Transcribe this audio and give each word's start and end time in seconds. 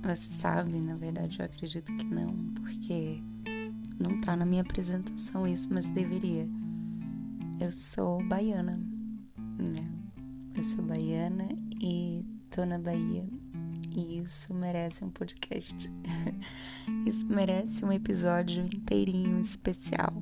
você 0.00 0.32
sabe, 0.32 0.80
na 0.80 0.94
verdade 0.94 1.40
eu 1.40 1.46
acredito 1.46 1.92
que 1.96 2.06
não, 2.06 2.32
porque 2.54 3.20
não 3.98 4.16
tá 4.18 4.36
na 4.36 4.46
minha 4.46 4.62
apresentação 4.62 5.44
isso, 5.44 5.66
mas 5.72 5.90
deveria. 5.90 6.46
Eu 7.60 7.72
sou 7.72 8.24
baiana, 8.28 8.78
né? 9.58 9.90
Eu 10.54 10.62
sou 10.62 10.84
baiana 10.84 11.48
e 11.82 12.24
tô 12.48 12.64
na 12.64 12.78
Bahia 12.78 13.28
e 13.90 14.20
isso 14.20 14.54
merece 14.54 15.04
um 15.04 15.10
podcast. 15.10 15.92
isso 17.04 17.26
merece 17.26 17.84
um 17.84 17.90
episódio 17.90 18.62
inteirinho 18.62 19.40
especial, 19.40 20.12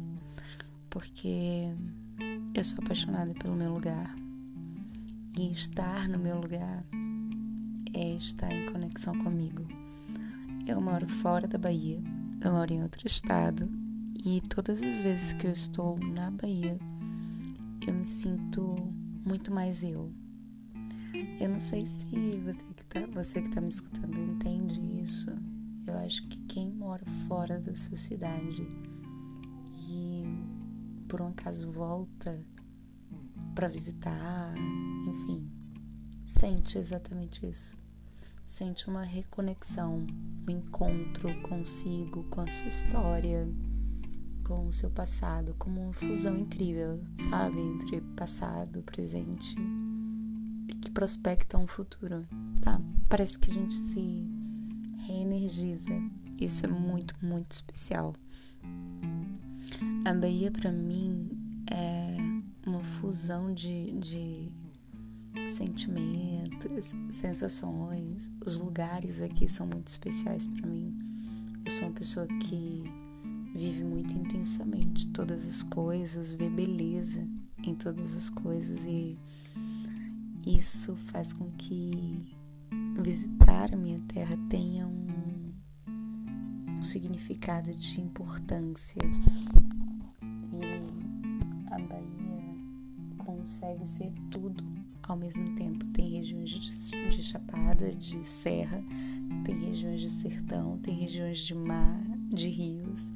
porque 0.88 1.70
eu 2.58 2.64
sou 2.64 2.80
apaixonada 2.82 3.32
pelo 3.34 3.54
meu 3.54 3.72
lugar. 3.72 4.16
E 5.38 5.52
estar 5.52 6.08
no 6.08 6.18
meu 6.18 6.40
lugar 6.40 6.84
é 7.94 8.14
estar 8.16 8.50
em 8.50 8.66
conexão 8.72 9.16
comigo. 9.22 9.64
Eu 10.66 10.80
moro 10.80 11.08
fora 11.08 11.46
da 11.46 11.56
Bahia, 11.56 12.02
eu 12.40 12.52
moro 12.52 12.72
em 12.72 12.82
outro 12.82 13.06
estado, 13.06 13.70
e 14.24 14.40
todas 14.48 14.82
as 14.82 15.00
vezes 15.00 15.34
que 15.34 15.46
eu 15.46 15.52
estou 15.52 16.00
na 16.00 16.32
Bahia, 16.32 16.76
eu 17.86 17.94
me 17.94 18.04
sinto 18.04 18.92
muito 19.24 19.54
mais 19.54 19.84
eu. 19.84 20.12
Eu 21.38 21.50
não 21.50 21.60
sei 21.60 21.86
se 21.86 22.06
você 22.44 22.64
que 22.74 22.84
tá, 22.86 23.06
você 23.12 23.40
que 23.40 23.50
tá 23.50 23.60
me 23.60 23.68
escutando 23.68 24.18
entende 24.18 24.80
isso. 25.00 25.30
Eu 25.86 25.96
acho 25.98 26.26
que 26.26 26.38
quem 26.48 26.72
mora 26.72 27.06
fora 27.28 27.60
da 27.60 27.72
sua 27.76 27.96
cidade 27.96 28.66
e 29.88 30.24
por 31.08 31.22
um 31.22 31.28
acaso 31.28 31.70
volta 31.72 32.38
para 33.54 33.66
visitar, 33.66 34.54
enfim, 35.08 35.50
sente 36.24 36.78
exatamente 36.78 37.46
isso. 37.46 37.76
Sente 38.44 38.88
uma 38.88 39.02
reconexão, 39.02 40.06
um 40.48 40.50
encontro 40.50 41.28
consigo, 41.42 42.24
com 42.24 42.42
a 42.42 42.48
sua 42.48 42.68
história, 42.68 43.48
com 44.44 44.66
o 44.66 44.72
seu 44.72 44.90
passado, 44.90 45.54
como 45.58 45.82
uma 45.82 45.92
fusão 45.92 46.38
incrível, 46.38 47.02
sabe? 47.14 47.60
Entre 47.60 48.00
passado, 48.16 48.82
presente 48.82 49.56
e 50.68 50.74
que 50.74 50.90
prospecta 50.90 51.58
um 51.58 51.66
futuro, 51.66 52.26
tá? 52.62 52.80
Parece 53.08 53.38
que 53.38 53.50
a 53.50 53.54
gente 53.54 53.74
se 53.74 54.26
reenergiza. 55.06 55.92
Isso 56.40 56.64
é 56.64 56.68
muito, 56.68 57.14
muito 57.20 57.52
especial. 57.52 58.14
A 60.08 60.14
Bahia, 60.14 60.50
para 60.50 60.72
mim, 60.72 61.28
é 61.70 62.16
uma 62.66 62.82
fusão 62.82 63.52
de, 63.52 63.92
de 63.98 64.50
sentimentos, 65.50 66.94
sensações. 67.10 68.30
Os 68.46 68.56
lugares 68.56 69.20
aqui 69.20 69.46
são 69.46 69.66
muito 69.66 69.88
especiais 69.88 70.46
para 70.46 70.66
mim. 70.66 70.98
Eu 71.62 71.70
sou 71.70 71.88
uma 71.88 71.92
pessoa 71.92 72.26
que 72.26 72.84
vive 73.54 73.84
muito 73.84 74.14
intensamente 74.14 75.08
todas 75.08 75.46
as 75.46 75.62
coisas, 75.64 76.32
vê 76.32 76.48
beleza 76.48 77.28
em 77.66 77.74
todas 77.74 78.16
as 78.16 78.30
coisas 78.30 78.86
e 78.86 79.18
isso 80.46 80.96
faz 80.96 81.34
com 81.34 81.48
que 81.48 82.34
visitar 83.02 83.74
a 83.74 83.76
minha 83.76 84.00
terra 84.08 84.38
tenha 84.48 84.86
um, 84.86 85.52
um 86.78 86.82
significado 86.82 87.74
de 87.74 88.00
importância 88.00 89.02
consegue 93.48 93.88
ser 93.88 94.12
tudo 94.30 94.62
ao 95.04 95.16
mesmo 95.16 95.54
tempo. 95.54 95.84
Tem 95.86 96.10
regiões 96.10 96.50
de, 96.50 97.08
de 97.08 97.22
chapada, 97.22 97.94
de 97.94 98.22
serra, 98.22 98.84
tem 99.44 99.54
regiões 99.54 100.02
de 100.02 100.10
sertão, 100.10 100.76
tem 100.78 100.94
regiões 100.94 101.38
de 101.38 101.54
mar, 101.54 101.98
de 102.28 102.48
rios. 102.48 103.10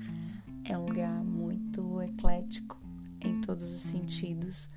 É 0.64 0.76
um 0.76 0.86
lugar 0.86 1.22
muito 1.22 2.00
eclético 2.00 2.80
em 3.20 3.36
todos 3.38 3.64
os 3.64 3.82
sentidos, 3.82 4.70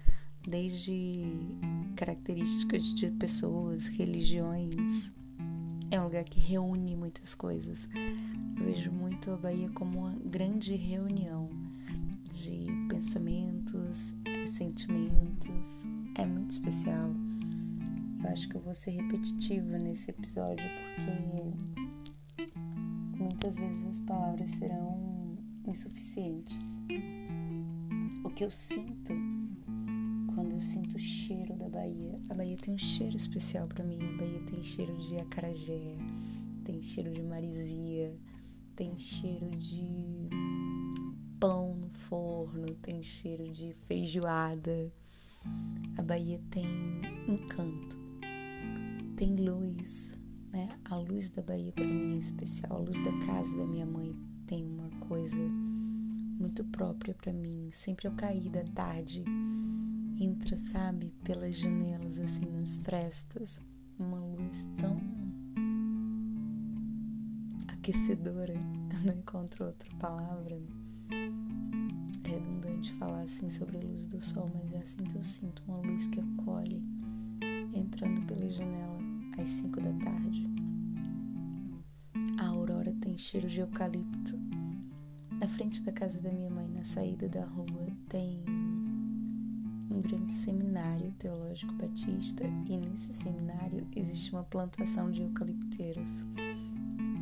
desde 0.45 1.13
características 1.95 2.93
de 2.93 3.11
pessoas, 3.11 3.87
religiões. 3.87 5.13
É 5.89 6.01
um 6.01 6.03
lugar 6.03 6.25
que 6.25 6.39
reúne 6.39 6.97
muitas 6.97 7.33
coisas. 7.33 7.89
Eu 8.57 8.65
vejo 8.65 8.91
muito 8.91 9.31
a 9.31 9.37
Bahia 9.37 9.69
como 9.69 9.99
uma 9.99 10.15
grande 10.25 10.75
reunião 10.75 11.49
de 12.43 12.65
pensamentos, 12.89 14.15
sentimentos. 14.45 15.85
É 16.15 16.25
muito 16.25 16.51
especial. 16.51 17.09
Eu 18.23 18.29
acho 18.29 18.49
que 18.49 18.55
eu 18.55 18.61
vou 18.61 18.73
ser 18.73 18.91
repetitiva 18.91 19.77
nesse 19.77 20.11
episódio 20.11 20.65
porque 20.95 21.11
muitas 23.17 23.59
vezes 23.59 23.87
as 23.87 24.01
palavras 24.01 24.49
serão 24.49 25.37
insuficientes. 25.67 26.79
O 28.23 28.29
que 28.29 28.43
eu 28.43 28.49
sinto 28.49 29.13
quando 30.33 30.51
eu 30.51 30.59
sinto 30.59 30.95
o 30.95 30.99
cheiro 30.99 31.55
da 31.55 31.69
Bahia. 31.69 32.19
A 32.29 32.33
Bahia 32.33 32.57
tem 32.57 32.73
um 32.73 32.77
cheiro 32.77 33.15
especial 33.15 33.67
para 33.67 33.85
mim. 33.85 33.97
A 34.01 34.17
Bahia 34.17 34.41
tem 34.41 34.61
cheiro 34.61 34.95
de 34.97 35.15
acarajé, 35.17 35.95
tem 36.65 36.81
cheiro 36.81 37.11
de 37.11 37.23
marisia, 37.23 38.13
tem 38.75 38.97
cheiro 38.97 39.49
de 39.55 40.27
forno, 42.09 42.75
tem 42.75 43.01
cheiro 43.01 43.49
de 43.49 43.73
feijoada. 43.85 44.91
A 45.97 46.01
Bahia 46.01 46.39
tem 46.49 46.65
encanto, 47.27 47.97
tem 49.15 49.35
luz, 49.35 50.17
né? 50.51 50.69
A 50.85 50.95
luz 50.95 51.29
da 51.29 51.41
Bahia 51.41 51.71
para 51.71 51.85
mim 51.85 52.15
é 52.15 52.17
especial. 52.17 52.77
A 52.77 52.79
luz 52.79 53.01
da 53.01 53.11
casa 53.25 53.57
da 53.57 53.65
minha 53.65 53.85
mãe 53.85 54.15
tem 54.47 54.65
uma 54.65 54.89
coisa 55.07 55.41
muito 55.41 56.63
própria 56.65 57.13
para 57.13 57.33
mim. 57.33 57.69
Sempre 57.71 58.07
ao 58.07 58.15
cair 58.15 58.49
da 58.49 58.63
tarde, 58.65 59.23
entra, 60.19 60.55
sabe, 60.55 61.13
pelas 61.23 61.55
janelas 61.55 62.19
assim 62.19 62.45
nas 62.51 62.77
frestas, 62.77 63.61
uma 63.97 64.19
luz 64.19 64.67
tão 64.77 64.97
aquecedora. 67.67 68.53
Eu 68.93 69.13
não 69.13 69.19
encontro 69.19 69.65
outra 69.67 69.89
palavra 69.97 70.59
redundante 72.35 72.91
falar 72.93 73.21
assim 73.21 73.49
sobre 73.49 73.77
a 73.77 73.81
luz 73.81 74.07
do 74.07 74.19
sol, 74.21 74.49
mas 74.53 74.73
é 74.73 74.77
assim 74.77 75.03
que 75.03 75.15
eu 75.15 75.23
sinto 75.23 75.63
uma 75.67 75.77
luz 75.77 76.07
que 76.07 76.19
acolhe 76.19 76.83
entrando 77.73 78.25
pela 78.25 78.49
janela 78.49 78.97
às 79.37 79.47
5 79.49 79.79
da 79.81 79.93
tarde. 79.93 80.47
A 82.37 82.47
aurora 82.47 82.93
tem 83.01 83.17
cheiro 83.17 83.47
de 83.47 83.61
eucalipto. 83.61 84.37
Na 85.39 85.47
frente 85.47 85.81
da 85.83 85.91
casa 85.91 86.21
da 86.21 86.31
minha 86.31 86.49
mãe, 86.49 86.69
na 86.69 86.83
saída 86.83 87.27
da 87.29 87.45
rua, 87.45 87.87
tem 88.09 88.43
um 89.91 90.01
grande 90.01 90.33
seminário 90.33 91.11
teológico 91.13 91.73
batista 91.73 92.43
e 92.67 92.77
nesse 92.77 93.13
seminário 93.13 93.87
existe 93.95 94.31
uma 94.31 94.43
plantação 94.43 95.11
de 95.11 95.21
eucalipteiros. 95.21 96.25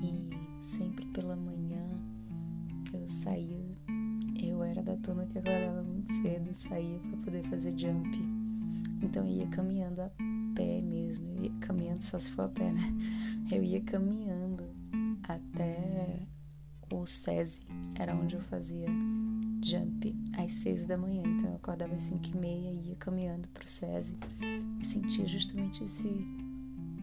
E 0.02 0.63
sempre 0.63 1.06
pela 1.07 1.35
manhã 1.35 1.84
eu 2.94 3.07
saía 3.07 3.72
era 4.63 4.81
da 4.81 4.96
turma 4.97 5.25
que 5.25 5.40
acordava 5.40 5.84
muito 5.84 6.12
cedo, 6.12 6.53
saía 6.53 7.00
para 7.00 7.18
poder 7.18 7.44
fazer 7.44 7.78
jump. 7.78 8.09
Então 9.01 9.25
eu 9.25 9.34
ia 9.34 9.47
caminhando 9.47 10.01
a 10.01 10.12
pé 10.56 10.81
mesmo, 10.81 11.28
eu 11.35 11.44
ia 11.44 11.51
caminhando 11.59 12.01
só 12.01 12.18
se 12.18 12.31
for 12.31 12.44
a 12.44 12.50
pé, 12.50 12.72
né? 12.72 12.81
Eu 13.52 13.63
ia 13.63 13.81
caminhando 13.81 14.63
até 15.23 16.28
o 16.91 17.05
SESI, 17.05 17.61
era 17.99 18.16
onde 18.16 18.35
eu 18.35 18.41
fazia 18.41 18.87
jump 19.64 20.16
às 20.37 20.52
seis 20.52 20.85
da 20.85 20.97
manhã. 20.97 21.23
Então 21.26 21.49
eu 21.49 21.55
acordava 21.55 21.96
às 21.96 22.03
cinco 22.03 22.28
e 22.34 22.37
meia 22.37 22.72
e 22.72 22.90
ia 22.90 22.96
caminhando 22.96 23.47
pro 23.49 23.67
SESI 23.67 24.17
e 24.79 24.85
sentia 24.85 25.26
justamente 25.26 25.84
esse 25.84 26.09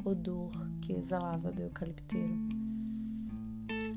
odor 0.05 0.53
que 0.81 0.93
exalava 0.93 1.51
do 1.53 1.63
eucalipteiro. 1.63 2.39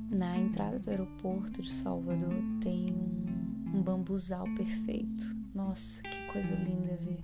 Na 0.10 0.38
entrada 0.38 0.78
do 0.80 0.90
aeroporto 0.90 1.62
de 1.62 1.72
Salvador 1.72 2.36
tem 2.62 2.94
um 2.94 3.33
um 3.74 3.82
bambuzal 3.82 4.46
perfeito. 4.56 5.36
Nossa, 5.54 6.04
que 6.04 6.32
coisa 6.32 6.54
linda 6.56 6.96
ver 6.98 7.20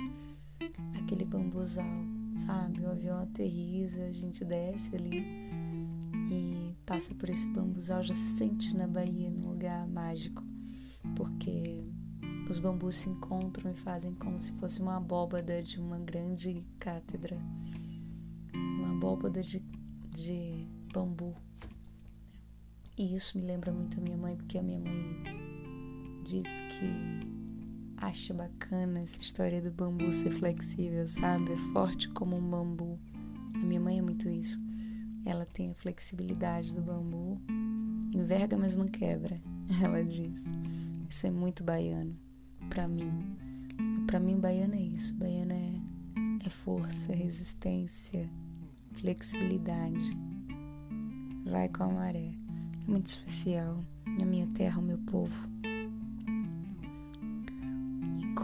aquele 1.00 1.25
bambuzal, 1.25 1.86
sabe? 2.36 2.81
O 2.81 2.90
avião 2.90 3.22
aterriza, 3.22 4.06
a 4.06 4.12
gente 4.12 4.44
desce 4.44 4.96
ali 4.96 5.25
e 6.31 6.75
passa 6.86 7.13
por 7.16 7.30
esse 7.30 7.50
bambuzal, 7.50 8.04
já 8.04 8.13
se 8.13 8.38
sente 8.38 8.75
na 8.75 8.88
Bahia, 8.88 9.30
num 9.30 9.50
lugar 9.50 9.88
mágico, 9.88 10.44
porque 11.16 11.84
os 12.50 12.60
bambus 12.60 12.98
se 12.98 13.10
encontram 13.10 13.72
e 13.72 13.75
fazem 13.75 14.13
como 14.16 14.40
se 14.40 14.51
fosse 14.54 14.81
uma 14.81 14.98
abóbada 14.98 15.62
de 15.62 15.80
uma 15.80 16.00
grande 16.00 16.66
cátedra, 16.80 17.38
uma 18.54 18.92
abóbada 18.92 19.42
de, 19.42 19.63
de 20.16 20.68
bambu. 20.92 21.36
E 22.98 23.16
isso 23.16 23.38
me 23.38 23.46
lembra 23.46 23.72
muito 23.72 24.00
a 24.00 24.01
minha 24.01 24.18
mãe, 24.18 24.36
porque 24.36 24.57
a 24.57 24.63
minha 24.63 24.80
mãe 24.80 25.49
diz 26.30 26.62
que 26.70 26.86
acho 27.98 28.36
bacana 28.36 29.00
essa 29.00 29.20
história 29.20 29.60
do 29.60 29.72
bambu 29.72 30.14
ser 30.14 30.30
flexível, 30.30 31.08
sabe? 31.08 31.54
É 31.54 31.58
forte 31.74 32.08
como 32.10 32.38
um 32.38 32.50
bambu. 32.50 33.00
A 33.56 33.58
minha 33.58 33.80
mãe 33.80 33.98
é 33.98 34.02
muito 34.02 34.30
isso. 34.30 34.62
Ela 35.26 35.44
tem 35.44 35.72
a 35.72 35.74
flexibilidade 35.74 36.76
do 36.76 36.84
bambu, 36.84 37.42
enverga, 38.14 38.56
mas 38.56 38.76
não 38.76 38.88
quebra, 38.88 39.42
ela 39.84 40.04
diz. 40.04 40.46
Isso 41.10 41.26
é 41.26 41.31
muito 41.31 41.64
baiano 41.64 42.16
para 42.70 42.88
mim. 42.88 43.12
Para 44.06 44.20
mim, 44.20 44.40
baiano 44.40 44.75
é 44.75 44.82
isso. 44.82 45.16
Baiano 45.16 45.54
é, 45.54 45.82
é 46.46 46.50
força, 46.50 47.12
resistência, 47.12 48.30
flexibilidade. 48.94 50.16
Vai 51.50 51.70
com 51.70 51.86
a 51.86 51.88
maré. 51.88 52.32
É 52.88 52.92
muito 52.92 53.08
especial. 53.08 53.84
Na 54.20 54.25
minha 54.25 54.46
terra, 54.48 54.80
o 54.80 54.84
meu 54.84 55.00
povo. 55.00 55.59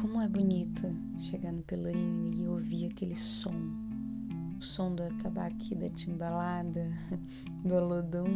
Como 0.01 0.21
é 0.21 0.27
bonito 0.27 0.93
chegar 1.17 1.53
no 1.53 1.63
Pelourinho 1.63 2.33
e 2.33 2.45
ouvir 2.47 2.87
aquele 2.87 3.15
som. 3.15 3.55
O 4.59 4.61
som 4.61 4.93
do 4.93 5.03
atabaque, 5.03 5.73
da 5.73 5.89
timbalada, 5.89 6.89
do 7.63 7.75
olodum, 7.75 8.27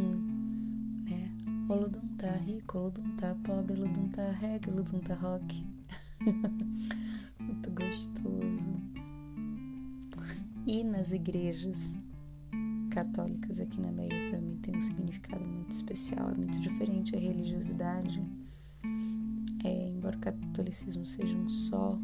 né? 1.04 1.30
Olodum 1.68 2.08
tá 2.18 2.32
rico, 2.32 2.78
olodum 2.78 3.14
tá 3.18 3.36
pobre, 3.44 3.78
olodum 3.78 4.08
tá 4.08 4.32
reggae, 4.32 4.72
olodum 4.72 5.00
tá 5.00 5.16
rock. 5.16 5.68
Muito 7.42 7.72
gostoso. 7.72 8.74
E 10.66 10.82
nas 10.86 11.12
igrejas 11.12 12.00
católicas 12.90 13.60
aqui 13.60 13.82
na 13.82 13.92
Bahia, 13.92 14.30
para 14.30 14.40
mim, 14.40 14.56
tem 14.62 14.78
um 14.78 14.82
significado 14.82 15.44
muito 15.44 15.72
especial. 15.72 16.30
É 16.30 16.36
muito 16.36 16.58
diferente 16.62 17.18
a 17.18 17.20
religiosidade. 17.20 18.24
É, 19.64 19.90
embora 19.90 20.18
o 20.18 20.20
catolicismo 20.20 21.06
seja 21.06 21.38
um 21.38 21.50
só, 21.50 21.98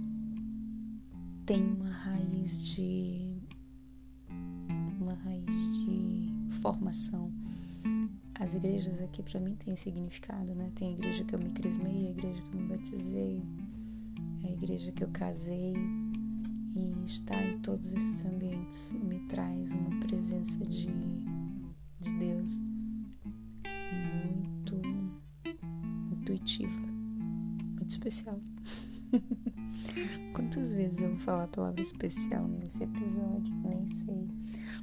tem 1.46 1.64
uma 1.64 1.90
raiz 1.90 2.76
de 2.76 3.38
uma 5.00 5.14
raiz 5.14 5.86
de 5.86 6.32
formação. 6.62 7.32
As 8.40 8.54
igrejas 8.54 9.00
aqui 9.02 9.24
para 9.24 9.40
mim 9.40 9.56
têm 9.56 9.76
significado, 9.76 10.54
né? 10.54 10.72
Tem 10.76 10.90
a 10.90 10.92
igreja 10.92 11.24
que 11.24 11.36
eu 11.36 11.40
me 11.40 11.52
crismei, 11.52 12.08
a 12.08 12.12
igreja 12.12 12.42
que 12.42 12.54
eu 12.54 12.62
me 12.62 12.68
batizei, 12.68 13.44
a 14.44 14.52
igreja 14.52 14.92
que 14.92 15.04
eu 15.04 15.10
casei 15.10 15.74
e 16.76 17.06
estar 17.06 17.42
em 17.48 17.60
todos 17.60 17.94
esses 17.94 18.26
ambientes 18.26 18.94
me 18.94 19.20
traz 19.28 19.72
uma 19.72 20.00
presença 20.02 20.66
de, 20.66 20.88
de 22.02 22.12
Deus 22.20 22.60
muito 24.04 24.76
intuitiva, 26.12 26.95
muito 27.86 27.92
especial. 27.92 28.40
Quantas 30.34 30.74
vezes 30.74 31.02
eu 31.02 31.10
vou 31.10 31.20
falar 31.20 31.44
a 31.44 31.48
palavra 31.48 31.82
especial 31.82 32.48
nesse 32.48 32.84
episódio? 32.84 33.54
Nem 33.64 33.86
sei. 33.88 34.28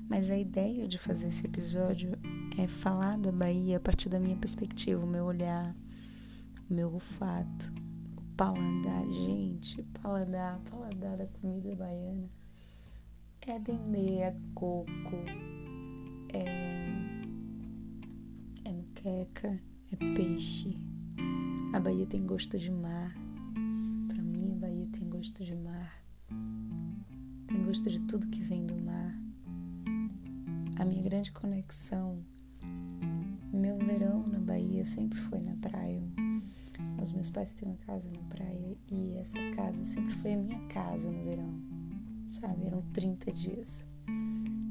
Mas 0.08 0.30
a 0.30 0.38
ideia 0.38 0.86
de 0.86 0.98
fazer 0.98 1.28
esse 1.28 1.44
episódio 1.44 2.12
é 2.56 2.66
falar 2.66 3.18
da 3.18 3.32
Bahia 3.32 3.76
a 3.76 3.80
partir 3.80 4.08
da 4.08 4.20
minha 4.20 4.36
perspectiva, 4.36 5.04
o 5.04 5.06
meu 5.06 5.24
olhar, 5.24 5.74
o 6.70 6.74
meu 6.74 6.92
olfato, 6.92 7.72
paladar, 8.36 9.10
gente, 9.10 9.82
paladar, 10.00 10.60
paladar 10.70 11.16
da 11.16 11.26
comida 11.26 11.74
baiana 11.74 12.30
é 13.44 13.58
dendê, 13.58 14.18
é 14.18 14.36
coco, 14.54 15.16
é, 16.32 16.44
é 18.64 18.72
muqueca, 18.72 19.60
é 19.90 20.14
peixe. 20.14 20.76
A 21.72 21.80
Bahia 21.80 22.06
tem 22.06 22.26
gosto 22.26 22.58
de 22.58 22.70
mar. 22.70 23.14
Para 24.06 24.22
mim, 24.22 24.52
a 24.52 24.56
Bahia 24.56 24.86
tem 24.92 25.08
gosto 25.08 25.42
de 25.42 25.54
mar. 25.56 26.04
Tem 27.46 27.64
gosto 27.64 27.88
de 27.88 27.98
tudo 28.02 28.28
que 28.28 28.42
vem 28.42 28.66
do 28.66 28.76
mar. 28.76 29.18
A 30.78 30.84
minha 30.84 31.02
grande 31.02 31.32
conexão, 31.32 32.22
meu 33.54 33.78
verão 33.78 34.26
na 34.28 34.38
Bahia 34.38 34.84
sempre 34.84 35.18
foi 35.18 35.40
na 35.40 35.56
praia. 35.56 36.02
Os 37.00 37.10
meus 37.14 37.30
pais 37.30 37.54
têm 37.54 37.70
uma 37.70 37.78
casa 37.78 38.10
na 38.10 38.22
praia 38.24 38.76
e 38.90 39.14
essa 39.14 39.38
casa 39.56 39.82
sempre 39.82 40.12
foi 40.16 40.34
a 40.34 40.38
minha 40.38 40.60
casa 40.66 41.10
no 41.10 41.24
verão, 41.24 41.54
sabe? 42.26 42.66
Eram 42.66 42.82
30 42.92 43.32
dias. 43.32 43.88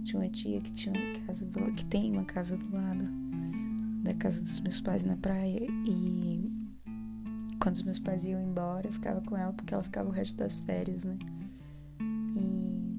Tinha 0.04 0.22
uma 0.22 0.30
tia 0.30 0.62
que 0.62 0.72
tinha 0.72 0.94
uma 0.94 1.26
casa 1.26 1.48
do, 1.48 1.74
que 1.74 1.86
tem 1.88 2.12
uma 2.12 2.26
casa 2.26 2.56
do 2.58 2.76
lado 2.76 3.06
da 4.04 4.14
casa 4.16 4.42
dos 4.44 4.60
meus 4.60 4.82
pais 4.82 5.04
na 5.04 5.16
praia 5.18 5.66
e 5.86 6.61
quando 7.62 7.76
os 7.76 7.84
meus 7.84 8.00
pais 8.00 8.26
iam 8.26 8.42
embora, 8.42 8.88
eu 8.88 8.92
ficava 8.92 9.22
com 9.22 9.38
ela 9.38 9.54
porque 9.54 9.72
ela 9.72 9.84
ficava 9.84 10.10
o 10.10 10.12
resto 10.12 10.36
das 10.38 10.60
férias, 10.60 11.04
né? 11.04 11.16
E 12.36 12.90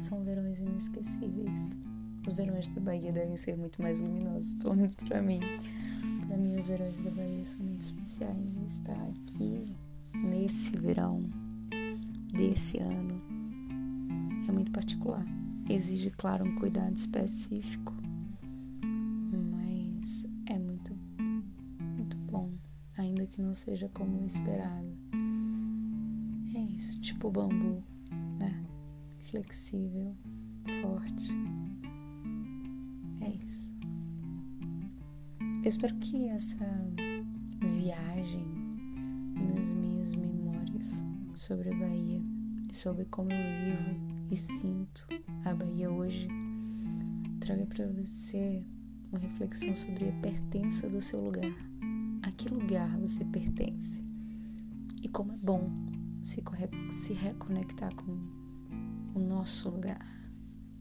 são 0.00 0.24
verões 0.24 0.60
inesquecíveis. 0.60 1.76
Os 2.26 2.32
verões 2.32 2.68
da 2.68 2.80
Bahia 2.80 3.12
devem 3.12 3.36
ser 3.36 3.58
muito 3.58 3.82
mais 3.82 4.00
luminosos, 4.00 4.54
pelo 4.54 4.76
menos 4.76 4.94
para 4.94 5.20
mim. 5.20 5.40
Para 6.26 6.38
mim, 6.38 6.56
os 6.56 6.68
verões 6.68 6.98
da 7.00 7.10
Bahia 7.10 7.44
são 7.44 7.66
muito 7.66 7.82
especiais. 7.82 8.56
E 8.56 8.64
estar 8.64 9.08
aqui 9.08 9.76
nesse 10.14 10.74
verão 10.78 11.22
desse 12.32 12.78
ano 12.78 13.20
é 14.48 14.52
muito 14.52 14.70
particular. 14.70 15.26
Exige, 15.68 16.08
claro, 16.10 16.46
um 16.46 16.54
cuidado 16.54 16.96
específico, 16.96 17.92
que 23.32 23.40
não 23.40 23.54
seja 23.54 23.88
como 23.88 24.24
esperado. 24.26 24.92
É 26.54 26.60
isso, 26.60 27.00
tipo 27.00 27.30
bambu, 27.30 27.82
né? 28.38 28.64
Flexível, 29.24 30.14
forte. 30.82 31.32
É 33.22 33.30
isso. 33.30 33.74
Eu 35.40 35.68
espero 35.68 35.94
que 35.96 36.28
essa 36.28 36.66
viagem 37.62 38.44
nas 39.54 39.70
minhas 39.72 40.12
memórias 40.12 41.02
sobre 41.34 41.70
a 41.70 41.78
Bahia 41.78 42.20
e 42.70 42.76
sobre 42.76 43.06
como 43.06 43.32
eu 43.32 43.76
vivo 43.76 43.96
e 44.30 44.36
sinto 44.36 45.06
a 45.44 45.54
Bahia 45.54 45.90
hoje 45.90 46.28
traga 47.40 47.64
para 47.66 47.86
você 47.88 48.62
uma 49.10 49.18
reflexão 49.18 49.74
sobre 49.74 50.08
a 50.08 50.12
pertença 50.20 50.88
do 50.88 51.00
seu 51.00 51.20
lugar. 51.24 51.52
A 52.22 52.30
que 52.32 52.48
lugar 52.48 52.96
você 52.98 53.24
pertence? 53.24 54.02
E 55.02 55.08
como 55.08 55.32
é 55.32 55.36
bom 55.36 55.70
se, 56.22 56.42
se 56.90 57.12
reconectar 57.12 57.94
com 57.96 58.12
o 59.14 59.18
nosso 59.18 59.68
lugar, 59.68 60.06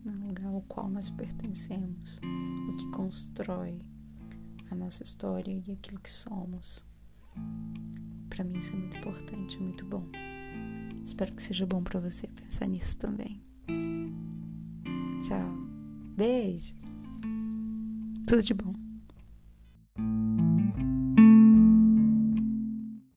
o 0.06 0.28
lugar 0.28 0.48
ao 0.48 0.62
qual 0.62 0.90
nós 0.90 1.10
pertencemos, 1.10 2.20
o 2.70 2.76
que 2.76 2.88
constrói 2.92 3.82
a 4.70 4.76
nossa 4.76 5.04
história 5.04 5.52
e 5.52 5.72
aquilo 5.72 6.00
que 6.00 6.12
somos. 6.12 6.86
Para 8.30 8.44
mim 8.44 8.58
isso 8.58 8.74
é 8.74 8.78
muito 8.78 8.98
importante, 8.98 9.60
muito 9.60 9.86
bom. 9.86 10.06
Espero 11.04 11.34
que 11.34 11.42
seja 11.42 11.66
bom 11.66 11.84
para 11.84 12.00
você 12.00 12.28
pensar 12.28 12.68
nisso 12.68 12.98
também. 12.98 13.42
Tchau. 15.22 15.52
Beijo. 16.16 16.76
Tudo 18.28 18.44
de 18.44 18.54
bom. 18.54 18.81